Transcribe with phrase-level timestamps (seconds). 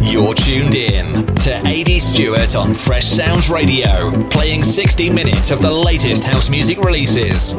[0.00, 5.70] You're tuned in to AD Stewart on Fresh Sounds Radio, playing 60 minutes of the
[5.70, 7.54] latest house music releases.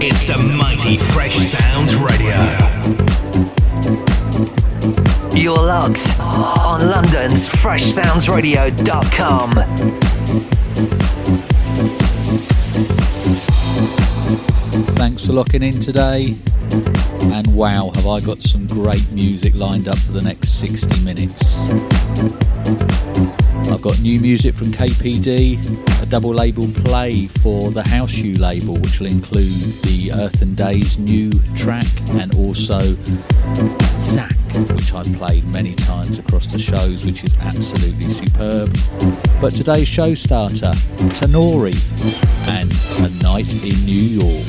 [0.00, 2.36] It's the mighty Fresh Sounds Radio.
[5.34, 10.17] You're locked on London's FreshSoundzRadio.com.
[15.28, 16.34] for locking in today.
[17.20, 21.66] And wow, have I got some great music lined up for the next 60 minutes.
[23.70, 28.74] I've got new music from KPD, a double label play for the House You label,
[28.78, 32.78] which will include the Earth n Days new track and also
[34.00, 34.32] Zach,
[34.72, 38.74] which I've played many times across the shows, which is absolutely superb.
[39.40, 40.72] But today's show starter,
[41.18, 41.76] Tenori
[42.48, 42.72] and
[43.04, 44.46] A Night in New York.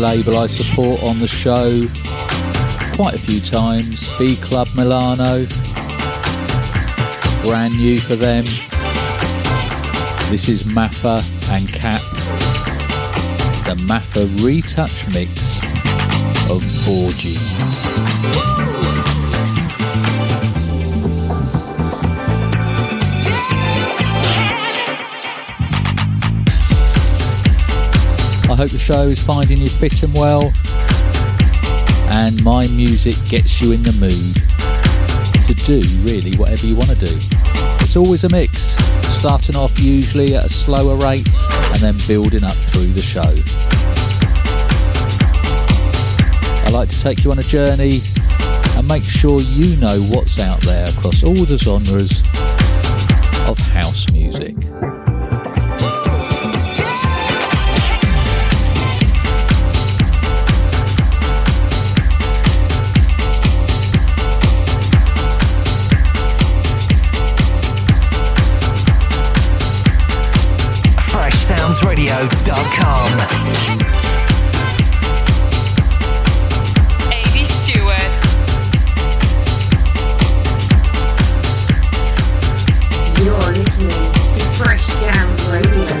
[0.00, 1.82] Label I support on the show
[2.96, 5.44] quite a few times, B Club Milano.
[7.44, 8.44] brand new for them.
[10.30, 11.20] This is Maffa
[11.50, 12.00] and Cap,
[13.66, 15.62] the Maffa retouch mix
[16.50, 17.39] of 4G.
[28.60, 30.52] Hope the show is finding you fit and well,
[32.20, 34.36] and my music gets you in the mood
[35.48, 37.10] to do really whatever you want to do.
[37.80, 38.76] It's always a mix,
[39.16, 41.26] starting off usually at a slower rate
[41.72, 43.32] and then building up through the show.
[46.66, 48.00] I like to take you on a journey
[48.76, 52.20] and make sure you know what's out there across all the genres
[53.48, 54.54] of house music.
[83.22, 85.99] You're listening to Fresh Sounds Radio.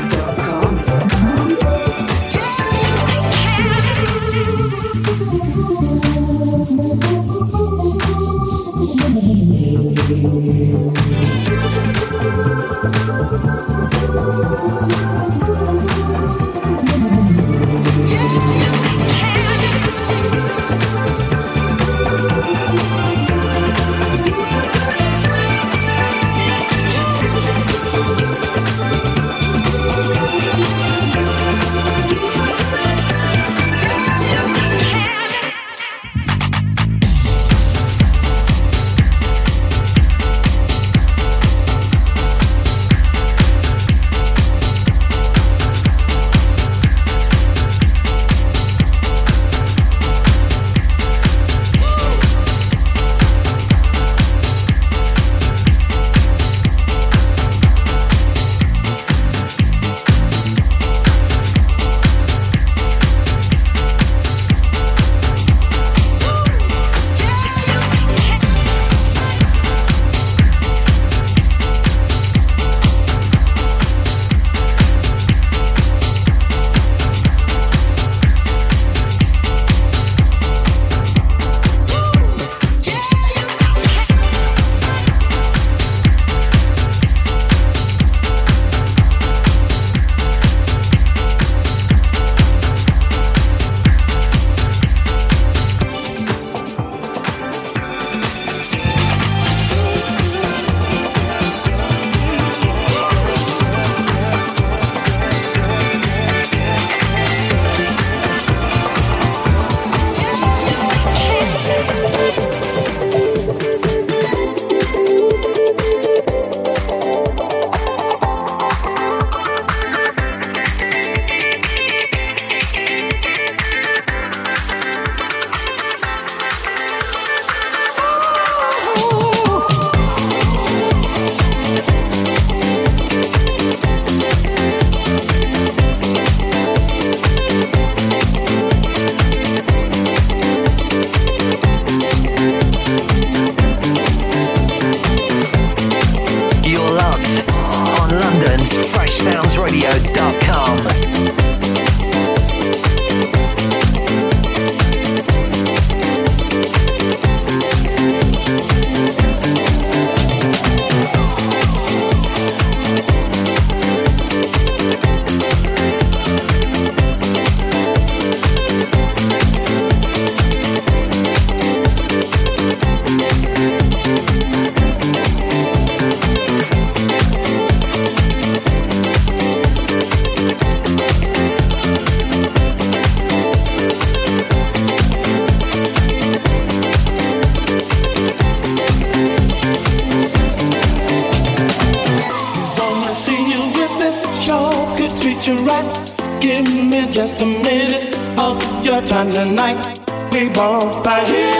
[199.28, 199.98] tonight.
[200.32, 201.59] We won't fight.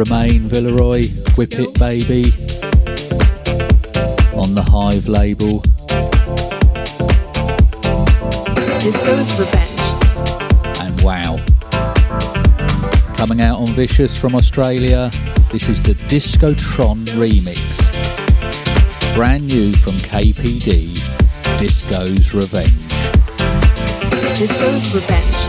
[0.00, 1.02] Romain Villeroy,
[1.36, 2.32] Whip It Baby,
[4.34, 5.60] on the Hive label.
[8.80, 9.80] Disco's Revenge.
[10.80, 11.36] And wow.
[13.18, 15.10] Coming out on Vicious from Australia,
[15.52, 17.92] this is the Discotron remix.
[19.14, 20.94] Brand new from KPD,
[21.58, 22.70] Disco's Revenge.
[24.38, 25.39] Disco's Revenge.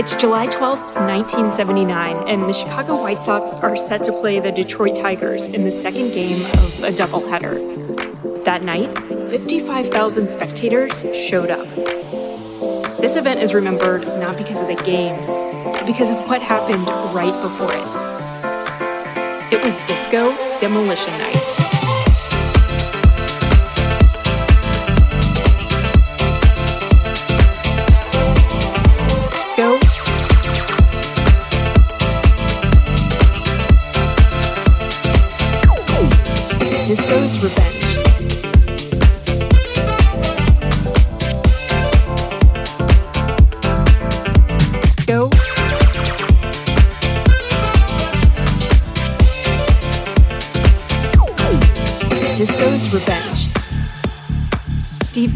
[0.00, 4.96] It's July 12th, 1979, and the Chicago White Sox are set to play the Detroit
[4.96, 8.44] Tigers in the second game of a doubleheader.
[8.46, 8.96] That night,
[9.28, 11.66] 55,000 spectators showed up.
[12.96, 17.38] This event is remembered not because of the game, but because of what happened right
[17.42, 19.52] before it.
[19.52, 20.30] It was Disco
[20.60, 21.49] Demolition Night.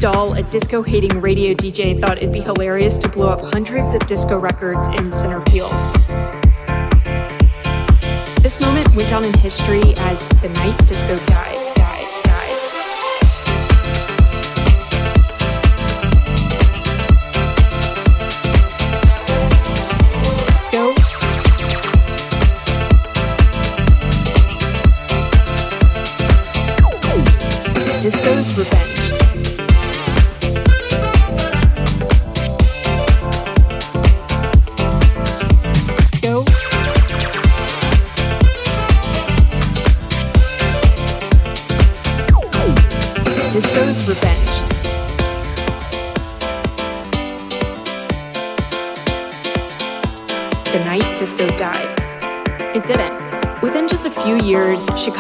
[0.05, 4.07] Dahl, a disco hating radio DJ, thought it'd be hilarious to blow up hundreds of
[4.07, 5.73] disco records in center field.
[8.43, 11.54] This moment went down in history as the night disco died.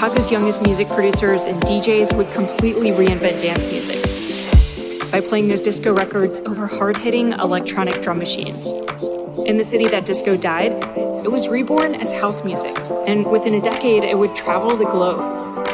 [0.04, 5.94] Chicago's youngest music producers and DJs would completely reinvent dance music by playing those disco
[5.94, 8.66] records over hard hitting electronic drum machines.
[9.46, 10.74] In the city that disco died,
[11.24, 15.66] it was reborn as house music, and within a decade, it would travel the globe.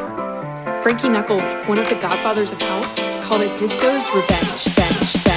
[0.85, 4.63] Frankie Knuckles, one of the godfathers of house, called it disco's revenge.
[4.63, 5.30] Disco's Revenge.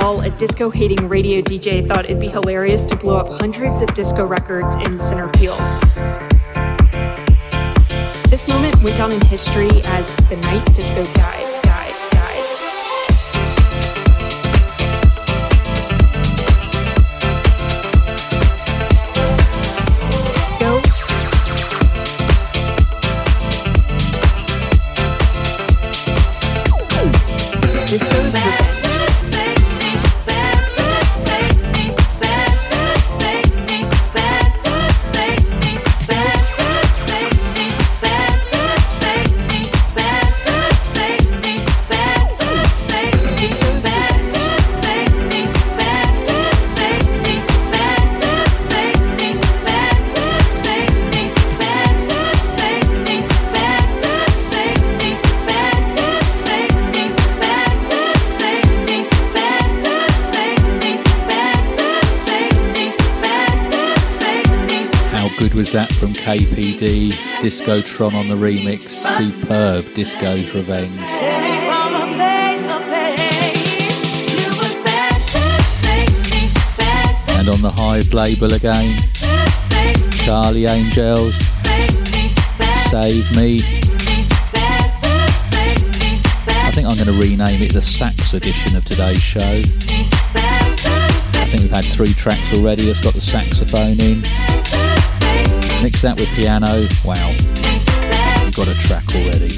[0.00, 3.94] Dahl, a disco hating radio DJ, thought it'd be hilarious to blow up hundreds of
[3.94, 5.56] disco records in center field.
[8.28, 11.33] This moment went down in history as the night disco died.
[66.24, 67.10] KPD,
[67.42, 70.98] Discotron on the remix, superb Disco's Revenge.
[77.38, 78.96] And on the Hive label again,
[80.24, 81.34] Charlie Angels,
[82.88, 83.60] Save Me.
[86.48, 89.40] I think I'm going to rename it the Sax edition of today's show.
[89.42, 89.62] I
[91.50, 92.88] think we've had three tracks already.
[92.88, 94.22] It's got the saxophone in.
[95.84, 96.88] Mix that with piano.
[97.04, 97.28] Wow.
[98.56, 99.54] Got a track already.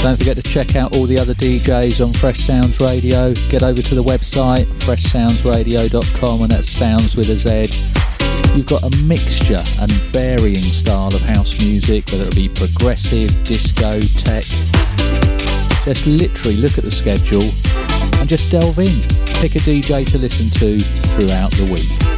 [0.00, 3.34] Don't forget to check out all the other DJs on Fresh Sounds Radio.
[3.50, 7.68] Get over to the website, freshsoundzradio.com, and that's sounds with a Z.
[8.56, 14.00] You've got a mixture and varying style of house music, whether it be progressive, disco,
[14.00, 14.44] tech.
[15.84, 17.44] Just literally look at the schedule
[18.18, 19.00] and just delve in.
[19.40, 22.17] Pick a DJ to listen to throughout the week.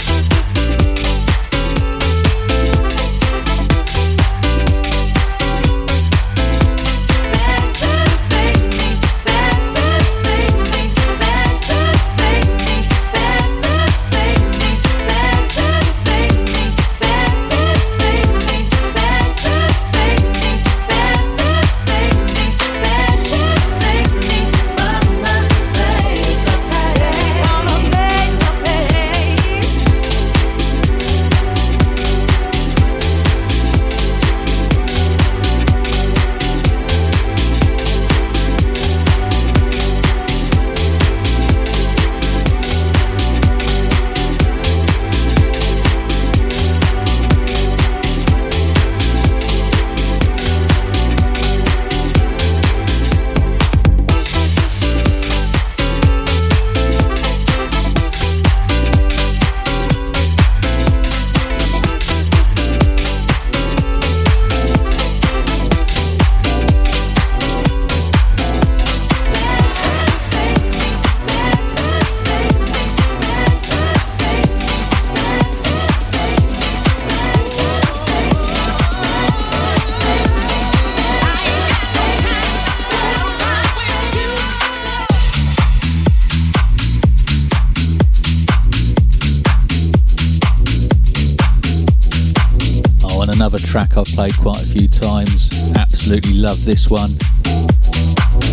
[94.21, 95.49] Played quite a few times.
[95.77, 97.13] Absolutely love this one.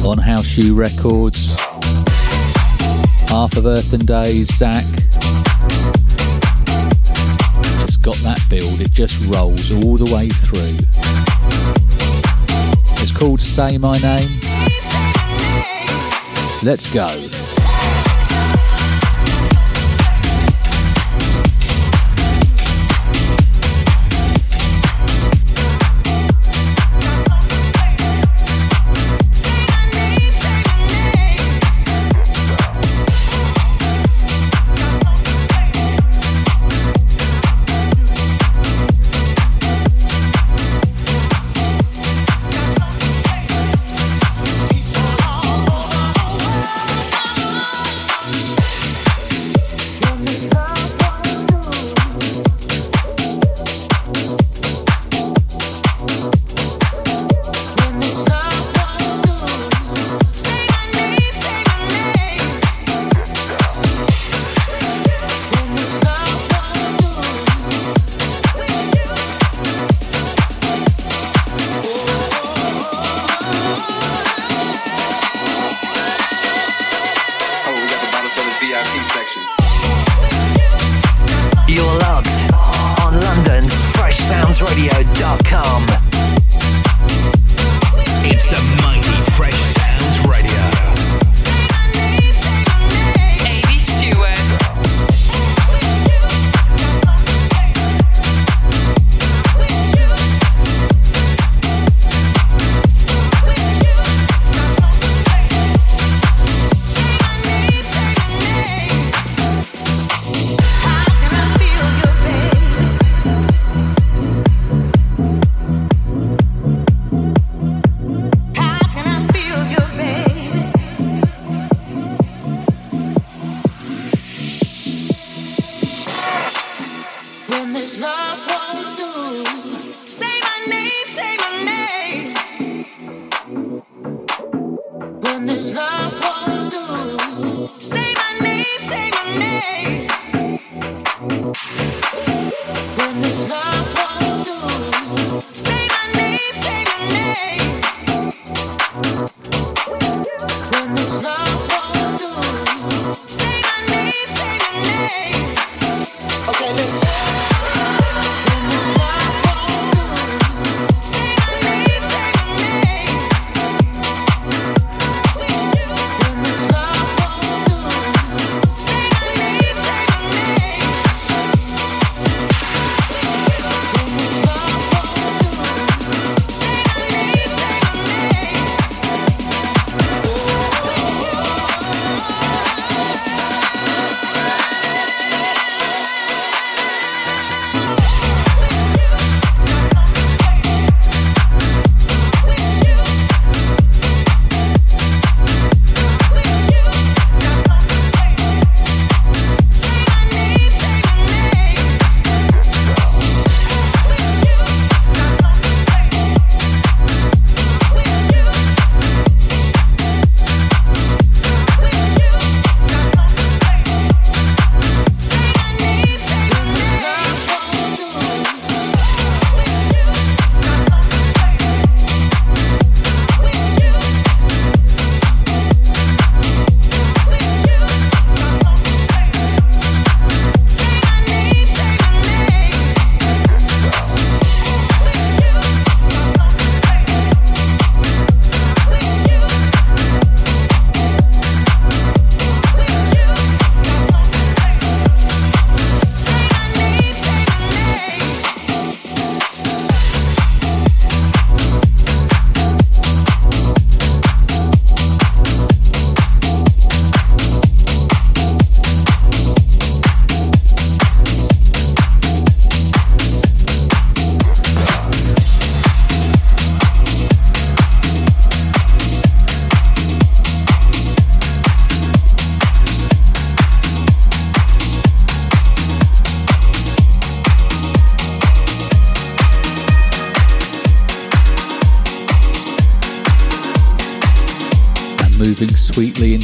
[0.06, 1.56] On House Shoe Records.
[3.28, 4.86] Half of Earth n Days, Zach.
[7.86, 10.78] Just got that build, it just rolls all the way through.
[13.04, 14.40] It's called Say My Name.
[16.64, 17.37] Let's go.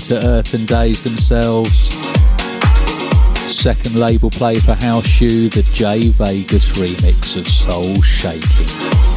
[0.04, 1.89] Into Earth n Days themselves.
[3.50, 9.12] Second label play for House Shoe, the J Vegas remix of Soul Shaking.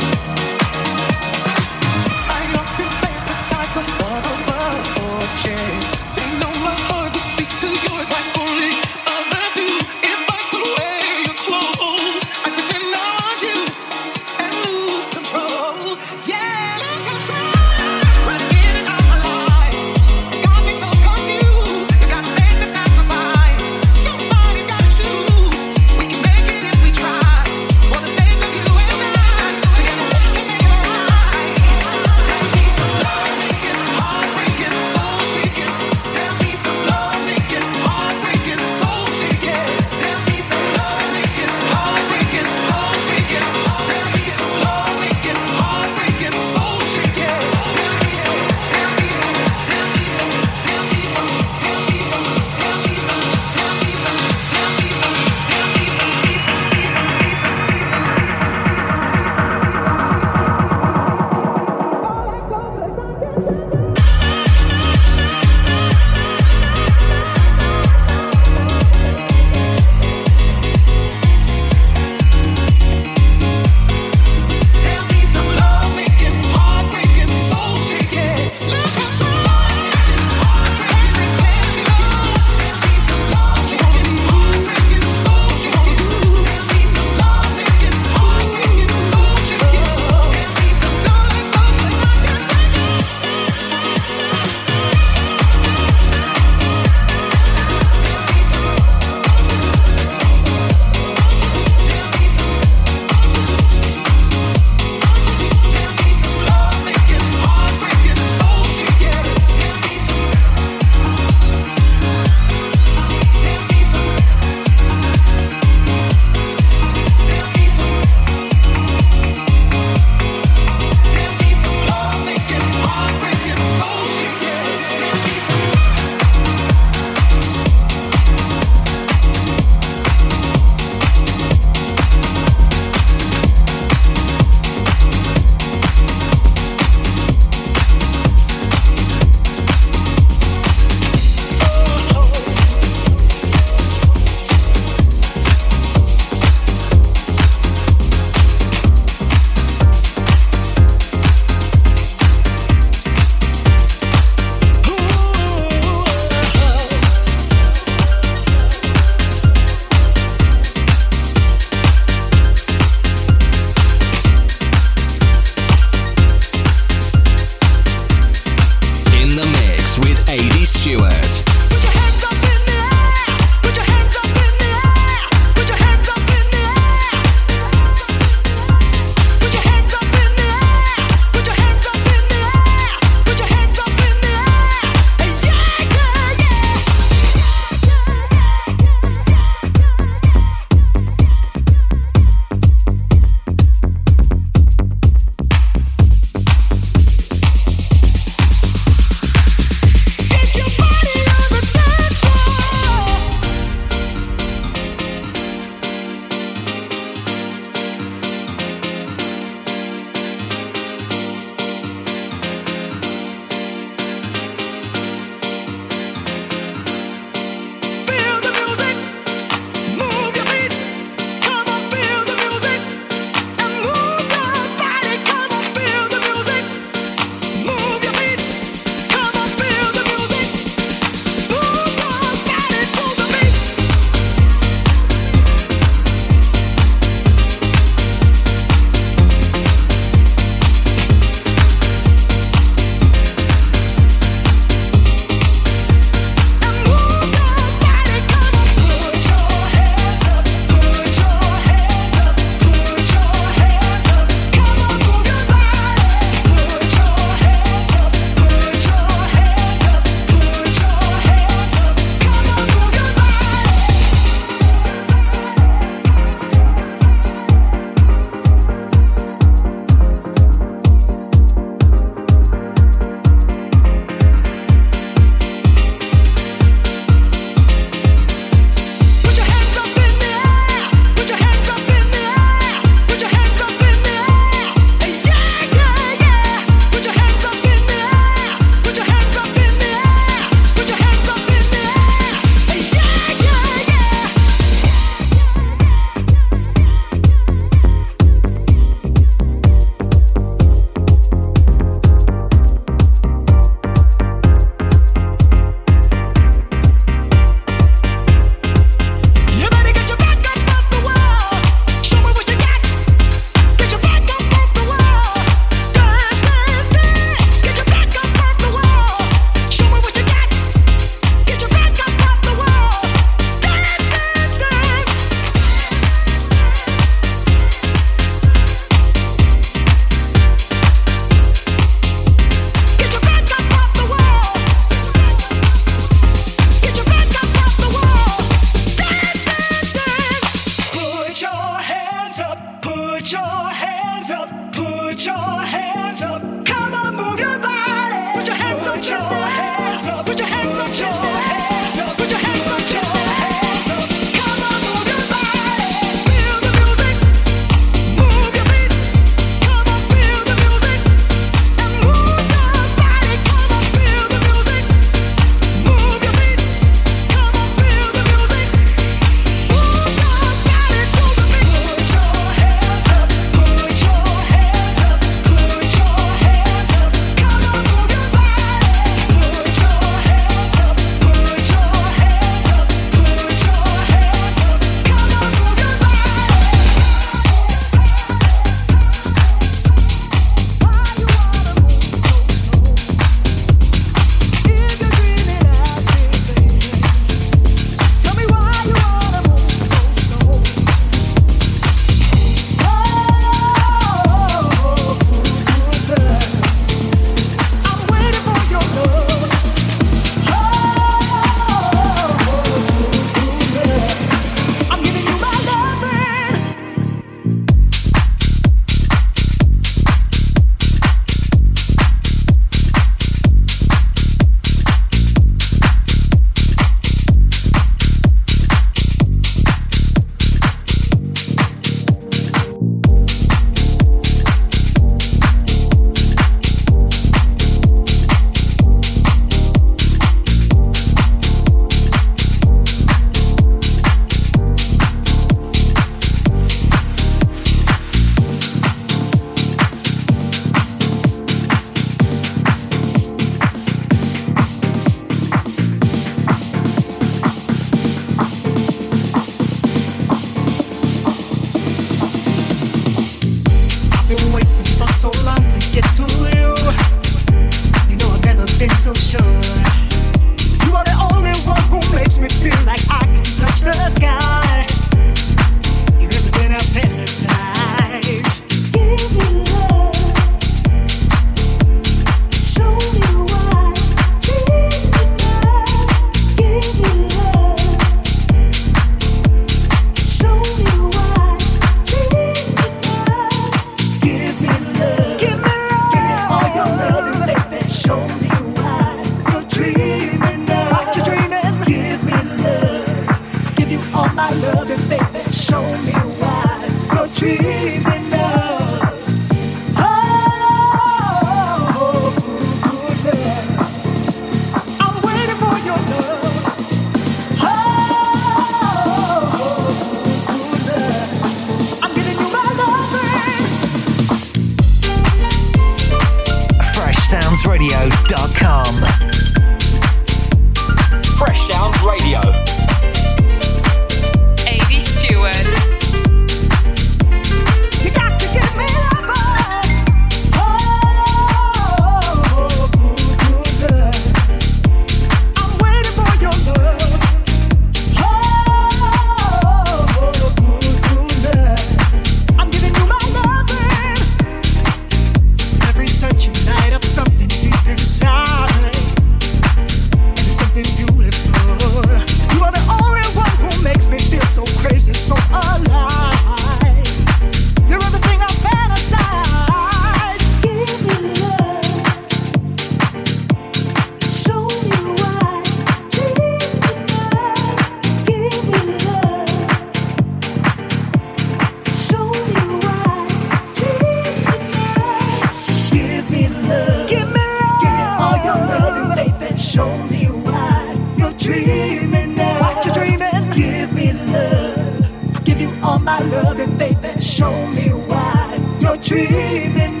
[599.49, 600.00] dreaming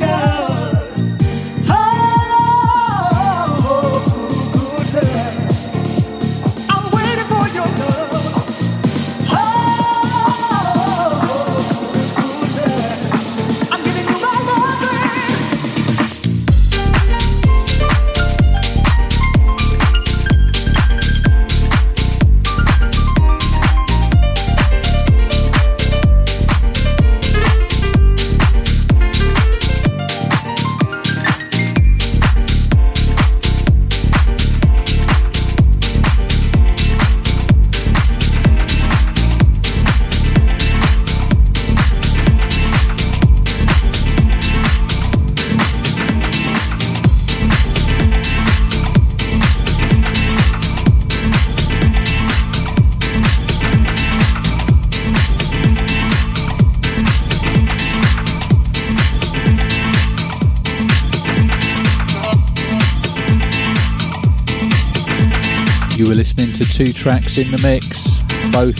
[66.71, 68.79] two tracks in the mix, both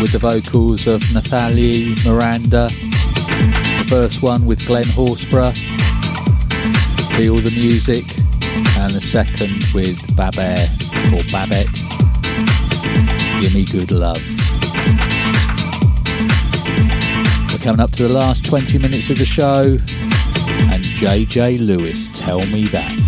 [0.00, 2.68] with the vocals of Nathalie Miranda.
[2.68, 5.54] The first one with Glenn Horsburgh,
[7.16, 8.04] Feel the Music,
[8.78, 10.70] and the second with Babette
[11.12, 11.68] or Babette,
[13.42, 14.22] Gimme Good Love.
[17.52, 19.76] We're coming up to the last 20 minutes of the show,
[20.72, 23.07] and JJ Lewis, tell me that.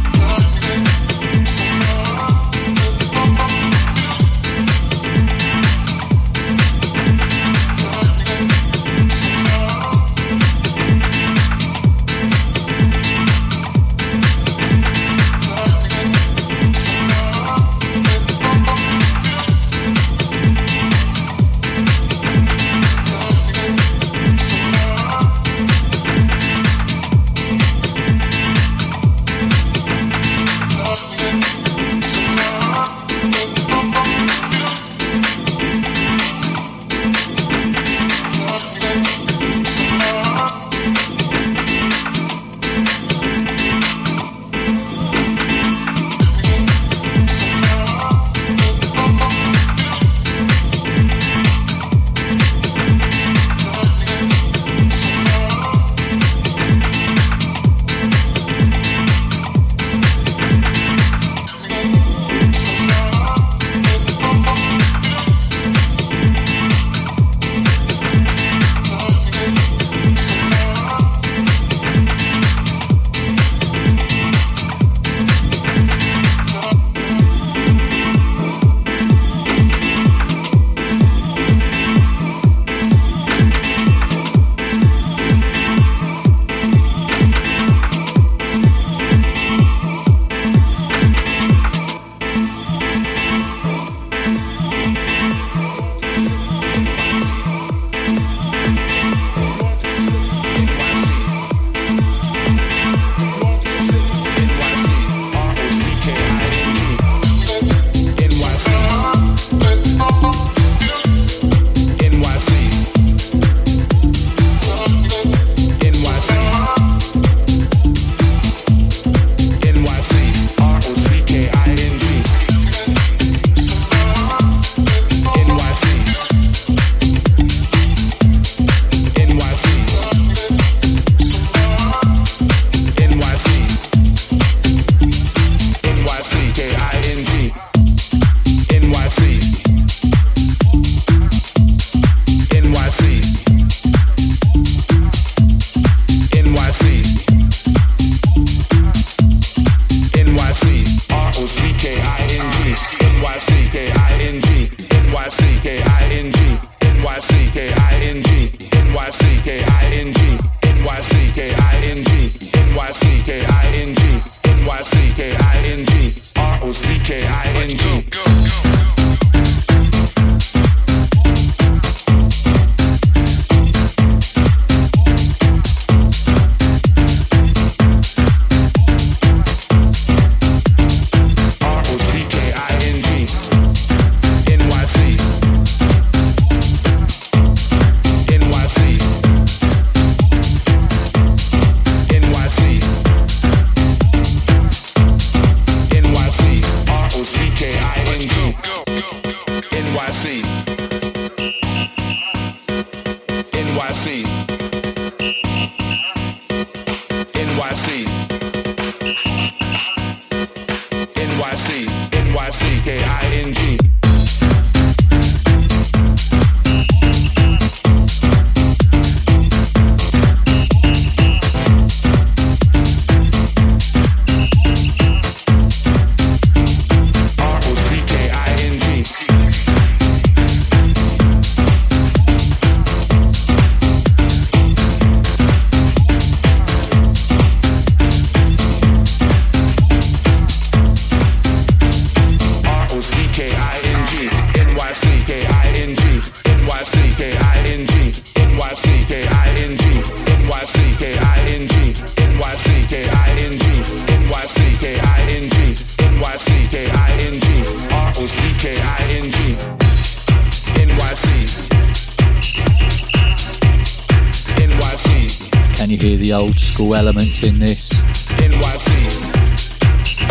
[266.33, 268.01] Elements in this.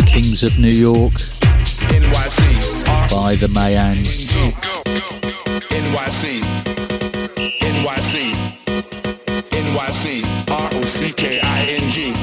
[0.06, 1.12] Kings of New York.
[3.10, 4.30] by the Mayans.
[5.68, 6.40] NYC.
[7.60, 8.32] NYC.
[9.50, 10.24] NYC.
[10.50, 12.14] R-O-C-K-I-N-G.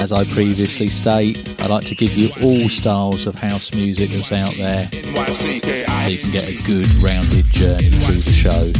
[0.00, 4.32] As I previously state, I like to give you all styles of house music that's
[4.32, 5.46] out there so
[6.08, 8.72] you can get a good rounded journey through the show.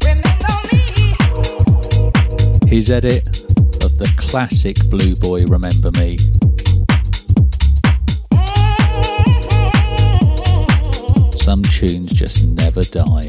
[0.00, 1.12] NYC.
[2.90, 3.26] edit
[3.84, 6.16] of the classic Blue Boy Remember Me.
[11.36, 13.28] Some tunes just never die.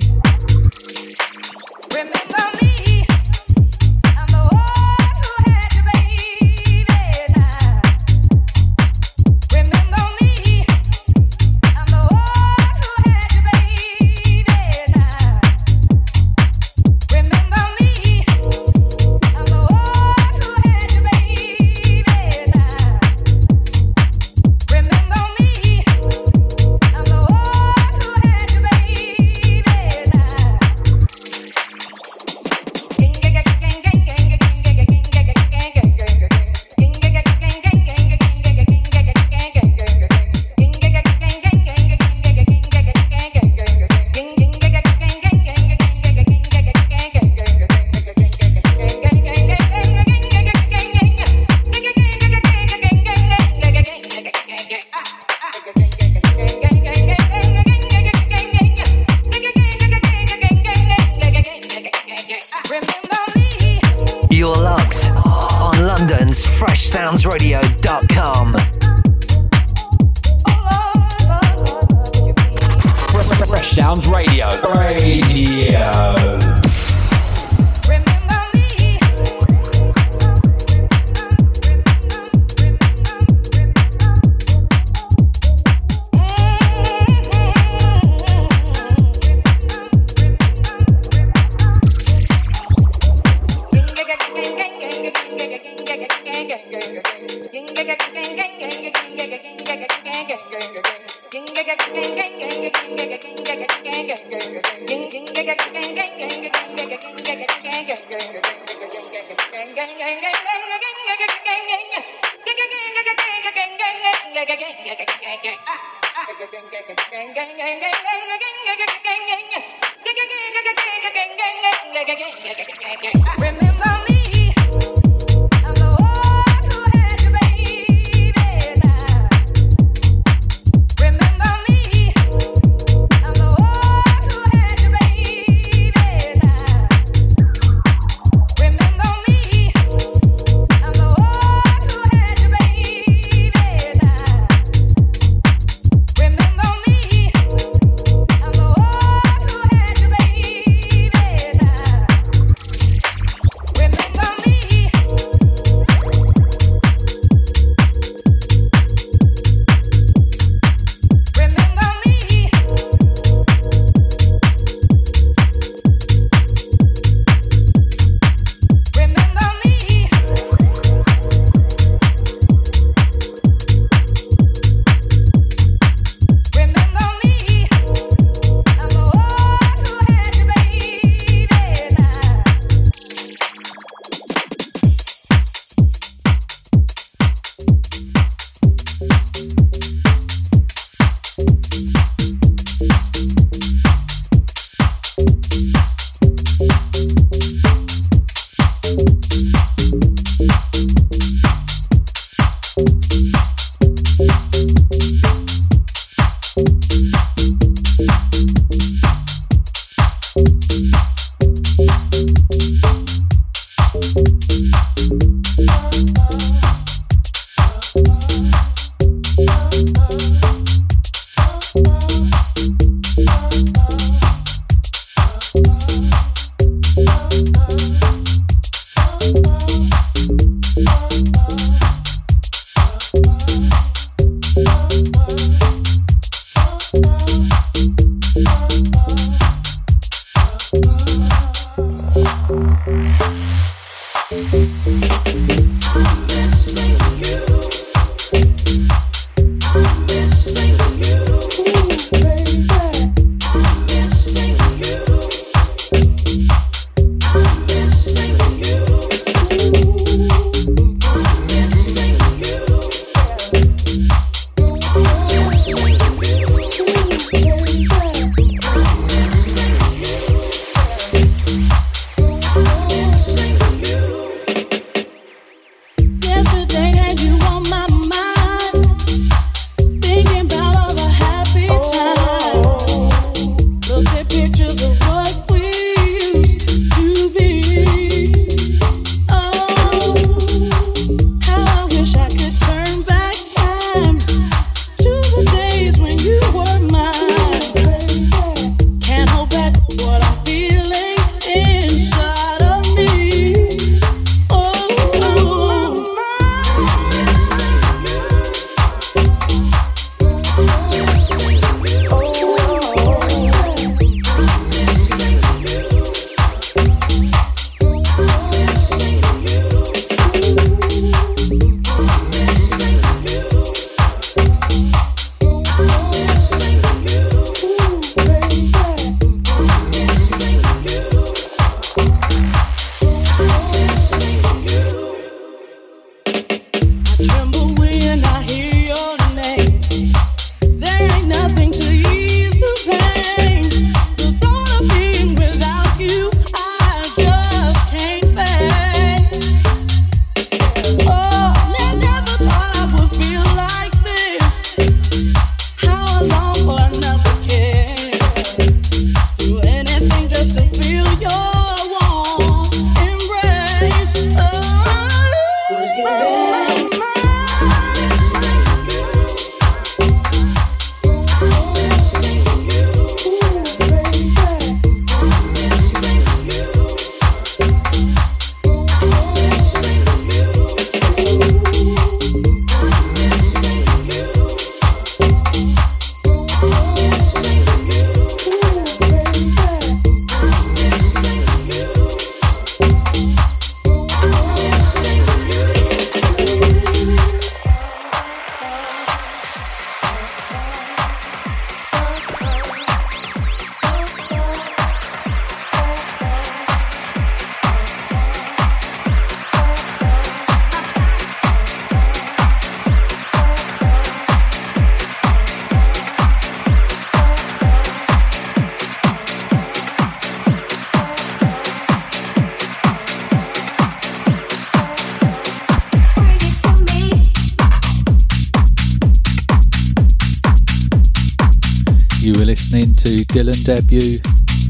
[432.72, 434.20] Dylan debut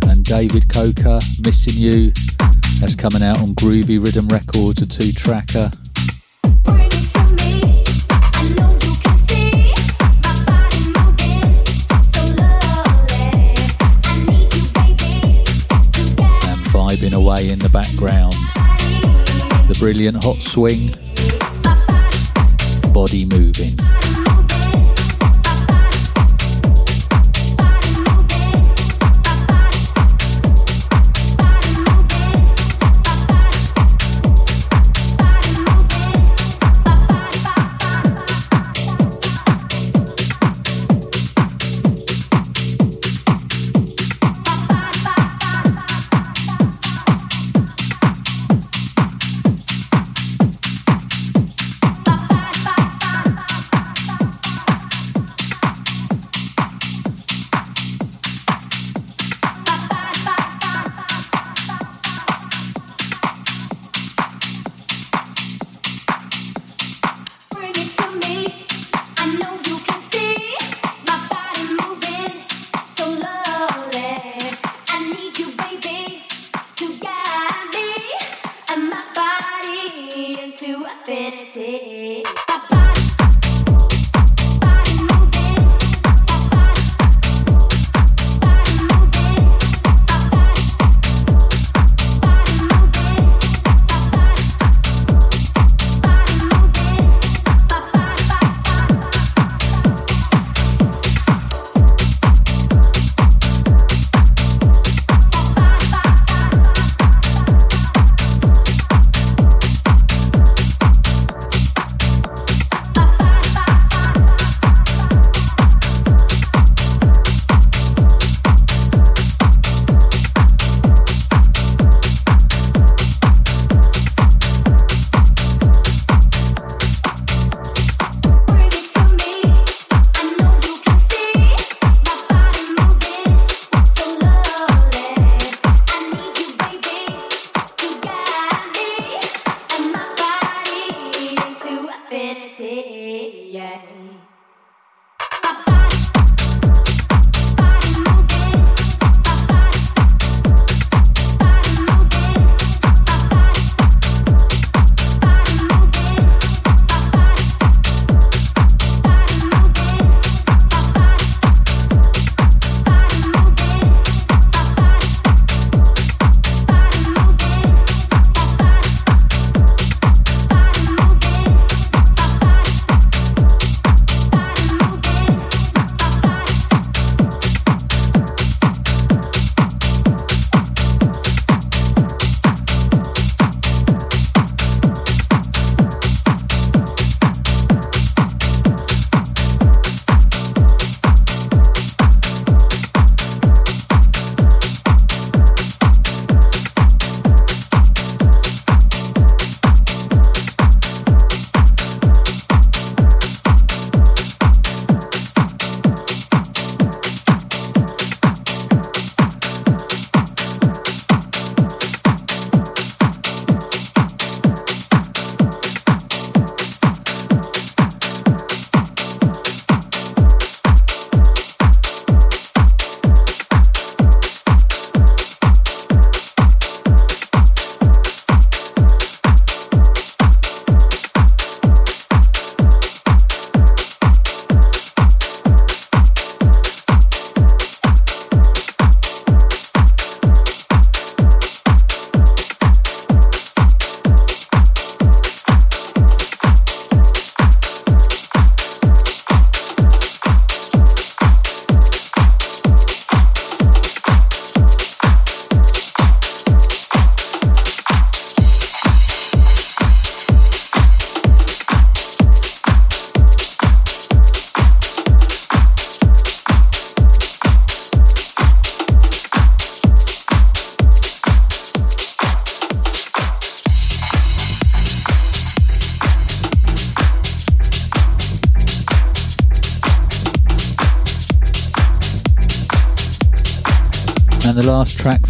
[0.10, 2.12] and David Coker, Missing You.
[2.80, 5.72] That's coming out on Groovy Rhythm Records, a two tracker.
[16.72, 18.34] vibing away in the background.
[19.68, 20.91] The brilliant hot swing,
[22.93, 24.18] body moving.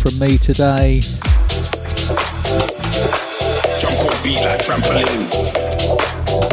[0.10, 1.01] From me today.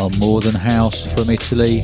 [0.01, 1.83] On More Than House from Italy.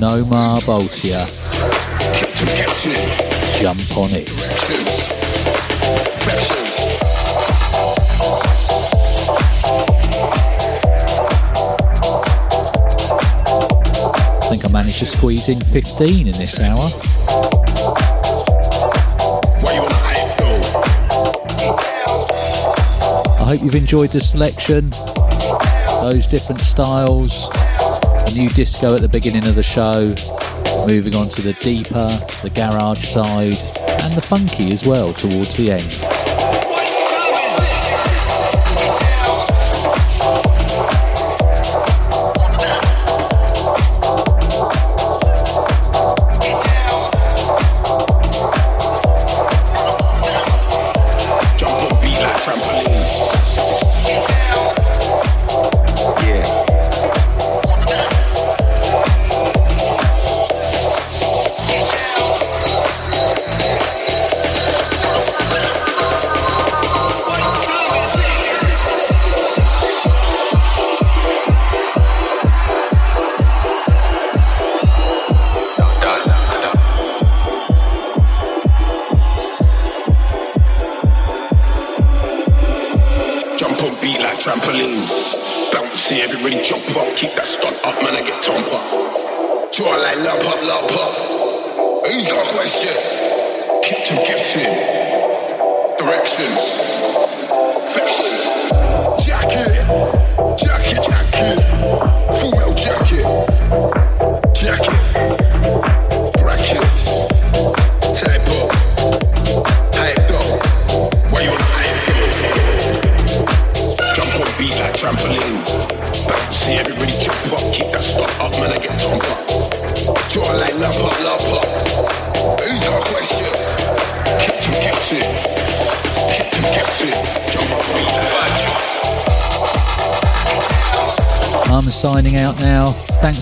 [0.00, 1.26] Nomar Boltia.
[3.60, 4.28] Jump on it.
[14.40, 17.17] I think I managed to squeeze in 15 in this hour.
[23.48, 24.90] Hope you've enjoyed the selection,
[26.02, 30.08] those different styles, the new disco at the beginning of the show,
[30.86, 32.08] moving on to the deeper,
[32.42, 33.56] the garage side,
[34.04, 36.17] and the funky as well towards the end.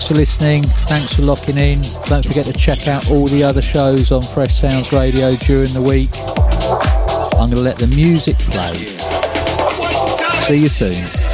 [0.07, 0.63] Thanks for listening.
[0.63, 1.81] Thanks for locking in.
[2.07, 5.81] Don't forget to check out all the other shows on Fresh Soundz Radio during the
[5.81, 6.11] week.
[7.33, 8.73] I'm going to let the music play.
[10.39, 11.26] See you soon.